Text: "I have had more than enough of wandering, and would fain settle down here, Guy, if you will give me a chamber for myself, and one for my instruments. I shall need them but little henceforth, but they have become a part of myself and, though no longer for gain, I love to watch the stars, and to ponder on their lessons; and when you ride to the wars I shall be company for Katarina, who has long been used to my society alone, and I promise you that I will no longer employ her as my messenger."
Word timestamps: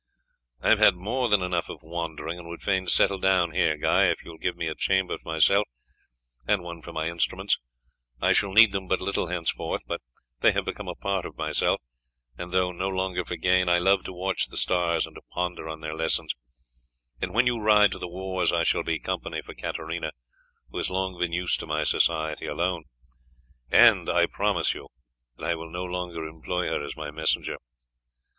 "I 0.61 0.69
have 0.69 0.79
had 0.79 0.95
more 0.95 1.29
than 1.29 1.43
enough 1.43 1.69
of 1.69 1.81
wandering, 1.83 2.39
and 2.39 2.47
would 2.47 2.63
fain 2.63 2.87
settle 2.87 3.19
down 3.19 3.51
here, 3.51 3.77
Guy, 3.77 4.05
if 4.05 4.23
you 4.25 4.31
will 4.31 4.39
give 4.39 4.57
me 4.57 4.65
a 4.65 4.73
chamber 4.73 5.15
for 5.15 5.29
myself, 5.29 5.67
and 6.47 6.63
one 6.63 6.81
for 6.81 6.91
my 6.91 7.07
instruments. 7.07 7.59
I 8.19 8.33
shall 8.33 8.51
need 8.51 8.71
them 8.71 8.87
but 8.87 8.99
little 8.99 9.27
henceforth, 9.27 9.83
but 9.85 10.01
they 10.39 10.53
have 10.53 10.65
become 10.65 10.87
a 10.87 10.95
part 10.95 11.23
of 11.23 11.37
myself 11.37 11.81
and, 12.35 12.51
though 12.51 12.71
no 12.71 12.89
longer 12.89 13.23
for 13.23 13.35
gain, 13.35 13.69
I 13.69 13.77
love 13.77 14.03
to 14.05 14.11
watch 14.11 14.47
the 14.47 14.57
stars, 14.57 15.05
and 15.05 15.13
to 15.17 15.21
ponder 15.29 15.69
on 15.69 15.81
their 15.81 15.93
lessons; 15.95 16.33
and 17.21 17.35
when 17.35 17.45
you 17.45 17.61
ride 17.61 17.91
to 17.91 17.99
the 17.99 18.07
wars 18.09 18.51
I 18.51 18.63
shall 18.63 18.81
be 18.81 18.97
company 18.97 19.43
for 19.43 19.53
Katarina, 19.53 20.13
who 20.71 20.77
has 20.77 20.89
long 20.89 21.19
been 21.19 21.31
used 21.31 21.59
to 21.59 21.67
my 21.67 21.83
society 21.83 22.47
alone, 22.47 22.85
and 23.69 24.09
I 24.09 24.25
promise 24.25 24.73
you 24.73 24.87
that 25.37 25.45
I 25.47 25.53
will 25.53 25.69
no 25.69 25.83
longer 25.83 26.25
employ 26.27 26.65
her 26.69 26.83
as 26.83 26.97
my 26.97 27.11
messenger." 27.11 27.57